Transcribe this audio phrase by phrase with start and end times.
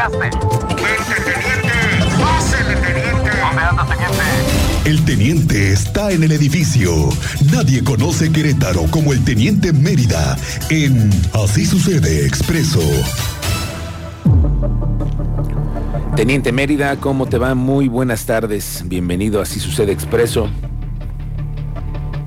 [0.00, 0.30] llegaste?
[1.24, 1.72] teniente!
[2.20, 3.30] ¡Pásele, teniente!
[3.40, 4.88] ¿Dónde anda, teniente?
[4.88, 6.90] El teniente está en el edificio.
[7.52, 10.36] Nadie conoce Querétaro como el teniente Mérida
[10.70, 12.80] en Así sucede expreso.
[16.16, 17.54] Teniente Mérida, ¿cómo te va?
[17.54, 18.82] Muy buenas tardes.
[18.86, 20.48] Bienvenido a Así sucede expreso.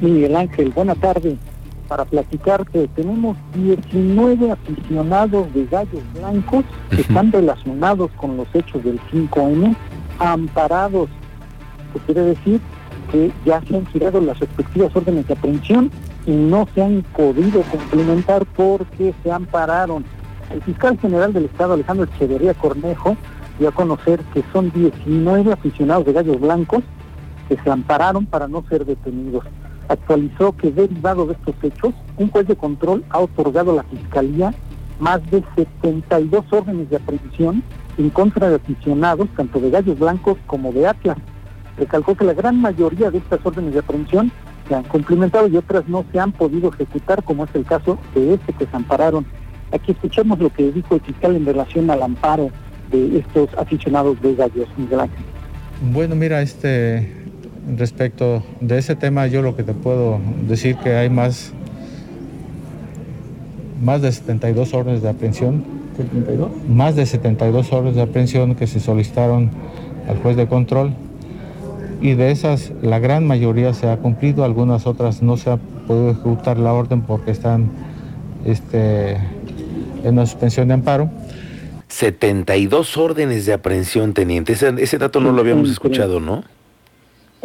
[0.00, 1.36] Miguel Ángel, buena tarde.
[1.88, 8.82] Para platicar que tenemos 19 aficionados de gallos blancos que están relacionados con los hechos
[8.82, 9.76] del 5N,
[10.18, 11.08] amparados.
[11.92, 12.60] ¿Qué quiere decir?
[13.10, 15.90] Que ya se han girado las respectivas órdenes de aprehensión
[16.26, 20.04] y no se han podido complementar porque se ampararon.
[20.50, 23.16] El fiscal general del Estado, Alejandro Echeverría Cornejo,
[23.58, 26.82] dio a conocer que son 19 aficionados de gallos blancos
[27.48, 29.44] que se ampararon para no ser detenidos
[29.88, 34.54] actualizó que derivado de estos hechos, un juez de control ha otorgado a la Fiscalía
[34.98, 37.62] más de 72 órdenes de aprehensión
[37.98, 41.18] en contra de aficionados, tanto de gallos blancos como de Atlas.
[41.76, 44.30] Recalcó que la gran mayoría de estas órdenes de aprehensión
[44.68, 48.34] se han cumplimentado y otras no se han podido ejecutar, como es el caso de
[48.34, 49.26] este que se ampararon.
[49.72, 52.50] Aquí escuchamos lo que dijo el fiscal en relación al amparo
[52.90, 55.10] de estos aficionados de gallos, Miguel.
[55.92, 57.23] Bueno, mira, este,
[57.76, 61.52] respecto de ese tema, yo lo que te puedo decir que hay más,
[63.82, 65.64] más de 72 órdenes de aprehensión.
[66.68, 69.50] Más de 72 órdenes de aprehensión que se solicitaron
[70.08, 70.92] al juez de control
[72.00, 76.10] y de esas la gran mayoría se ha cumplido, algunas otras no se ha podido
[76.10, 77.70] ejecutar la orden porque están
[78.44, 81.10] este, en una suspensión de amparo.
[81.88, 84.52] 72 órdenes de aprehensión, teniente.
[84.52, 86.44] Ese, ese dato no lo habíamos escuchado, ¿no?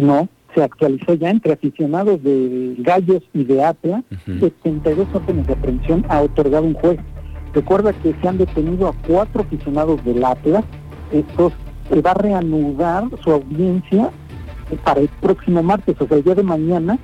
[0.00, 6.04] No, se actualizó ya entre aficionados de Gallos y de Atla, 72 órdenes de aprehensión
[6.08, 6.98] ha otorgado un juez.
[7.52, 10.64] Recuerda que se han detenido a cuatro aficionados del Atlas.
[11.12, 11.52] Estos
[11.88, 14.10] se va a reanudar su audiencia
[14.82, 16.98] para el próximo martes, o sea, el día de mañana,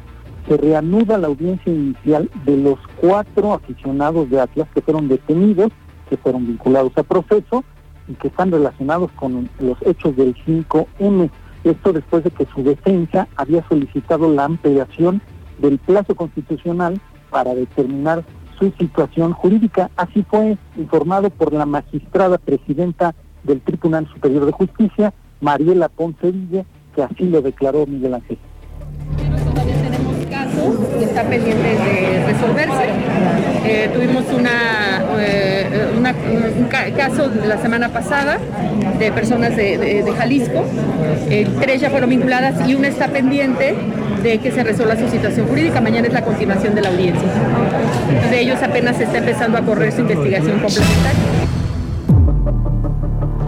[0.49, 5.71] se reanuda la audiencia inicial de los cuatro aficionados de Atlas que fueron detenidos,
[6.09, 7.63] que fueron vinculados a proceso
[8.09, 11.31] y que están relacionados con los hechos del 5M.
[11.65, 15.21] Esto después de que su defensa había solicitado la ampliación
[15.59, 17.01] del plazo constitucional
[17.31, 18.25] para determinar
[18.59, 19.91] su situación jurídica.
[19.97, 26.33] Así fue informado por la magistrada presidenta del Tribunal Superior de Justicia, Mariela Ponce
[26.95, 28.39] que así lo declaró Miguel Ángel
[30.99, 32.85] que está pendiente de resolverse.
[33.65, 35.60] Eh, tuvimos una, eh,
[36.13, 38.39] un caso la semana pasada
[38.99, 40.65] de personas de, Jalisco,
[41.29, 43.75] eh, tres ya fueron vinculadas y una está pendiente
[44.23, 45.81] de que se resuelva su situación jurídica.
[45.81, 47.29] Mañana es la continuación de la audiencia.
[48.31, 51.21] De ellos apenas está empezando a correr su investigación complementaria.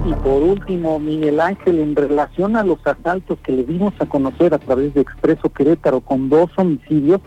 [0.06, 4.52] Y por último, Miguel Ángel, en relación a los asaltos que le dimos a conocer
[4.54, 7.20] a través de Expreso Querétaro con dos homicidios,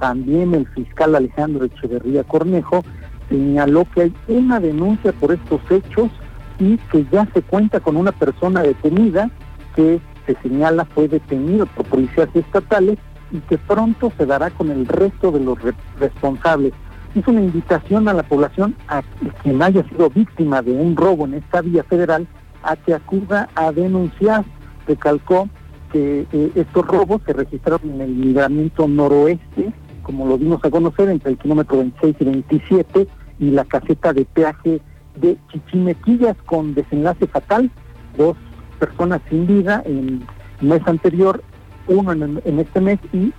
[0.00, 2.84] también el fiscal Alejandro Echeverría Cornejo
[3.28, 6.10] señaló que hay una denuncia por estos hechos
[6.58, 9.30] y que ya se cuenta con una persona detenida
[9.74, 12.98] que se señala fue detenido por policías estatales
[13.30, 15.58] y que pronto se dará con el resto de los
[15.98, 16.72] responsables.
[17.14, 19.02] Es una invitación a la población a
[19.42, 22.26] quien haya sido víctima de un robo en esta vía federal
[22.62, 24.44] a que acuda a denunciar.
[24.86, 25.48] Recalcó
[25.92, 31.08] que eh, estos robos se registraron en el libramiento noroeste, como lo dimos a conocer,
[31.08, 33.08] entre el kilómetro 26 y 27,
[33.38, 34.80] y la caseta de peaje
[35.16, 37.70] de Chichimequillas con desenlace fatal.
[38.16, 38.36] Dos
[38.78, 40.26] personas sin vida en
[40.60, 41.42] el mes anterior,
[41.86, 43.32] uno en, en este mes y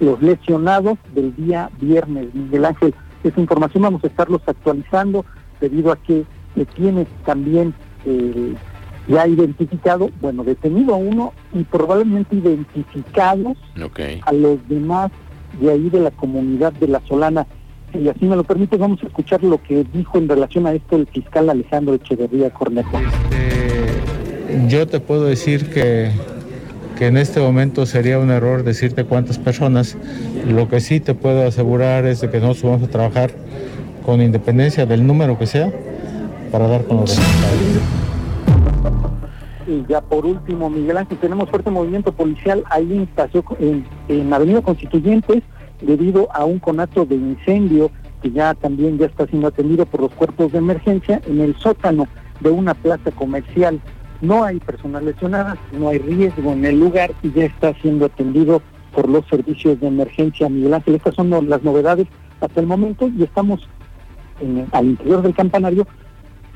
[0.00, 2.34] los lesionados del día viernes.
[2.34, 2.94] Miguel Ángel
[3.24, 5.24] esa información vamos a estarlos actualizando
[5.60, 8.54] debido a que se tiene también eh,
[9.08, 13.56] ya identificado, bueno, detenido a uno y probablemente identificados
[14.24, 15.10] a los demás
[15.60, 17.46] de ahí de la comunidad de La Solana.
[17.94, 20.96] Y así me lo permite, vamos a escuchar lo que dijo en relación a esto
[20.96, 22.98] el fiscal Alejandro Echeverría Cornejo.
[22.98, 26.10] Este, yo te puedo decir que
[26.98, 29.96] que en este momento sería un error decirte cuántas personas.
[30.44, 33.30] Lo que sí te puedo asegurar es de que nosotros vamos a trabajar
[34.04, 35.72] con independencia del número que sea
[36.50, 37.58] para dar con los resultados.
[39.68, 43.08] Y ya por último, Miguel Ángel, tenemos fuerte movimiento policial ahí
[43.60, 45.44] en, en Avenida Constituyentes
[45.80, 47.90] debido a un conato de incendio
[48.22, 52.08] que ya también ya está siendo atendido por los cuerpos de emergencia en el sótano
[52.40, 53.80] de una plaza comercial.
[54.20, 58.60] No hay personas lesionadas, no hay riesgo en el lugar y ya está siendo atendido
[58.92, 60.96] por los servicios de emergencia Miguel Ángel.
[60.96, 62.08] Estas son las novedades
[62.40, 63.68] hasta el momento y estamos
[64.72, 65.86] al interior del campanario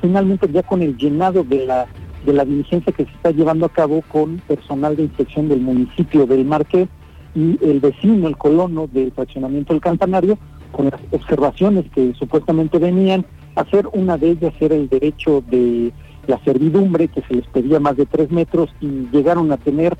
[0.03, 1.87] finalmente ya con el llenado de la
[2.25, 6.25] de la diligencia que se está llevando a cabo con personal de inspección del municipio
[6.25, 6.87] del Marqués
[7.35, 10.37] y el vecino, el colono del fraccionamiento del campanario,
[10.71, 13.25] con las observaciones que supuestamente venían,
[13.55, 15.91] hacer una de ellas era el derecho de
[16.27, 19.97] la servidumbre, que se les pedía más de tres metros, y llegaron a tener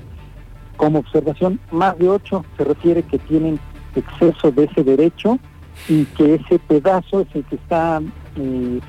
[0.76, 3.60] como observación más de ocho, se refiere que tienen
[3.94, 5.38] exceso de ese derecho
[5.88, 8.00] y que ese pedazo es el que está
[8.36, 8.80] eh,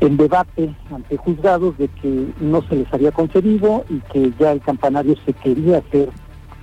[0.00, 4.60] en debate ante juzgados de que no se les había concedido y que ya el
[4.60, 6.08] campanario se quería hacer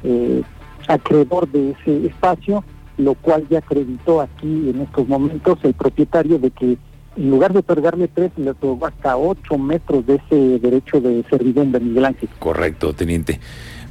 [0.04, 0.42] eh,
[0.88, 2.64] acreedor de ese espacio,
[2.98, 6.78] lo cual ya acreditó aquí en estos momentos el propietario de que
[7.18, 11.80] en lugar de otorgarle tres, le otorgó hasta ocho metros de ese derecho de servidumbre,
[11.80, 12.30] Miguel Ángel.
[12.40, 13.40] Correcto, teniente.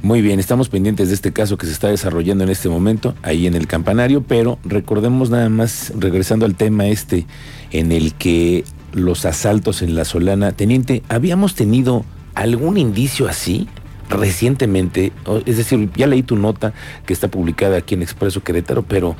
[0.03, 3.47] Muy bien, estamos pendientes de este caso que se está desarrollando en este momento ahí
[3.47, 7.25] en el campanario, pero recordemos nada más, regresando al tema este,
[7.71, 8.63] en el que
[8.93, 12.05] los asaltos en la Solana, teniente, ¿habíamos tenido
[12.35, 13.67] algún indicio así?
[14.09, 15.11] Recientemente,
[15.45, 16.73] es decir, ya leí tu nota
[17.05, 19.15] que está publicada aquí en Expreso Querétaro, pero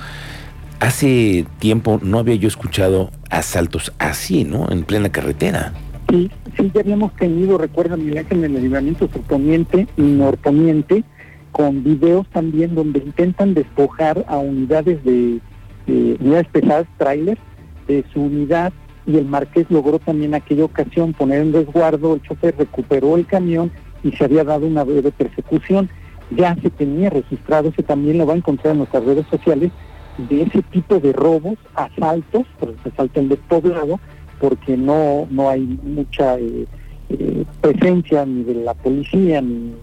[0.79, 4.69] hace tiempo no había yo escuchado asaltos así, ¿no?
[4.69, 5.73] En plena carretera.
[6.09, 11.03] Sí, sí, ya habíamos tenido, recuerda, mi en el libramiento surponiente y norponiente,
[11.51, 15.39] con videos también donde intentan despojar a unidades de,
[15.87, 17.41] unidades pesadas, trailers,
[17.87, 18.71] de su unidad,
[19.07, 23.71] y el Marqués logró también aquella ocasión poner en resguardo, el chofer recuperó el camión
[24.05, 25.89] y se había dado una breve persecución.
[26.29, 29.71] Ya se tenía registrado, se también lo va a encontrar en nuestras redes sociales,
[30.17, 33.99] de ese tipo de robos, asaltos, por se asalto en despoblado,
[34.39, 36.65] porque no, no hay mucha eh,
[37.09, 39.73] eh, presencia ni de la policía ni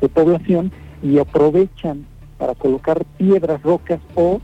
[0.00, 0.70] de población
[1.02, 2.06] y aprovechan
[2.38, 4.40] para colocar piedras, rocas o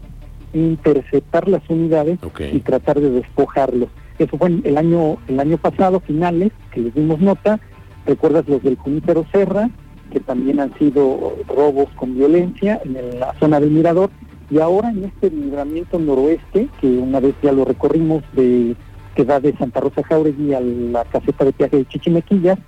[0.53, 2.19] interceptar las unidades
[2.53, 3.89] y tratar de despojarlos.
[4.19, 7.61] Eso fue el año, el año pasado, finales, que les dimos nota,
[8.07, 9.71] recuerdas los del Junípero Serra,
[10.11, 14.11] que también han sido robos con violencia en la zona del Mirador,
[14.51, 18.75] y ahora en este libramiento noroeste, que una vez ya lo recorrimos de
[19.15, 22.59] que va de Santa Rosa Jauregui a la caseta de peaje de Chichimequillas,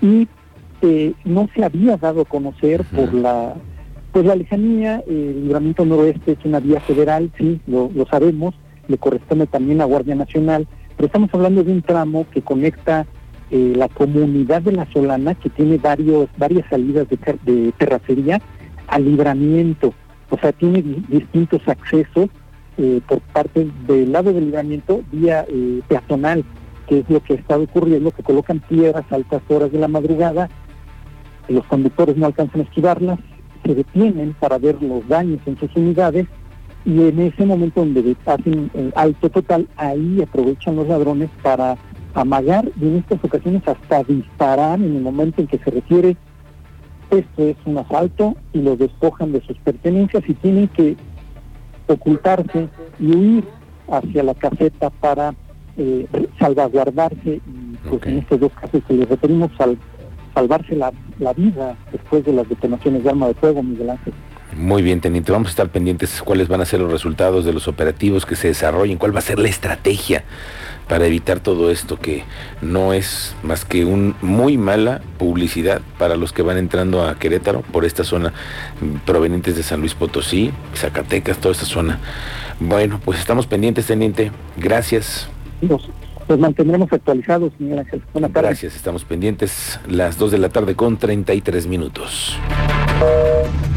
[0.00, 0.28] y
[0.82, 3.54] eh, no se había dado a conocer por la
[4.12, 8.54] pues la lejanía, el libramiento noroeste es una vía federal, sí, lo, lo sabemos,
[8.88, 13.06] le corresponde también a Guardia Nacional, pero estamos hablando de un tramo que conecta
[13.50, 18.42] eh, la comunidad de la Solana, que tiene varios, varias salidas de, terracería,
[18.88, 19.94] al libramiento.
[20.28, 22.28] O sea, tiene distintos accesos
[22.76, 26.44] eh, por parte del lado del libramiento vía eh, peatonal,
[26.86, 30.50] que es lo que está ocurriendo, que colocan piedras a altas horas de la madrugada,
[31.48, 33.18] los conductores no alcanzan a esquivarlas,
[33.64, 36.26] se detienen para ver los daños en sus unidades
[36.84, 41.76] y en ese momento donde hacen alto total, ahí aprovechan los ladrones para
[42.20, 46.16] amagar y en estas ocasiones hasta disparar en el momento en que se refiere
[47.10, 50.96] esto es un asalto y los despojan de sus pertenencias y tienen que
[51.86, 52.68] ocultarse
[52.98, 53.44] y huir
[53.90, 55.34] hacia la caseta para
[55.78, 56.06] eh,
[56.38, 59.78] salvaguardarse y pues en estos dos casos que les referimos al
[60.34, 64.12] salvarse la, la vida después de las detonaciones de arma de fuego, Miguel Ángel.
[64.58, 65.30] Muy bien, teniente.
[65.30, 68.48] Vamos a estar pendientes cuáles van a ser los resultados de los operativos que se
[68.48, 70.24] desarrollen, cuál va a ser la estrategia
[70.88, 72.24] para evitar todo esto que
[72.60, 77.60] no es más que un muy mala publicidad para los que van entrando a Querétaro
[77.60, 78.32] por esta zona
[79.06, 82.00] provenientes de San Luis Potosí, Zacatecas, toda esta zona.
[82.58, 84.32] Bueno, pues estamos pendientes, teniente.
[84.56, 85.28] Gracias.
[85.60, 85.88] Los,
[86.36, 88.02] mantendremos actualizados, señora Ángel.
[88.12, 88.48] Buenas tardes.
[88.48, 92.36] Gracias, estamos pendientes las 2 de la tarde con 33 minutos.